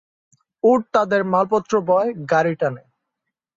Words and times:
উট 0.63 0.81
তাদের 0.95 1.21
মালপত্র 1.31 1.73
বয়, 1.89 2.09
গাড়ি 2.31 2.53
টানে। 2.61 2.83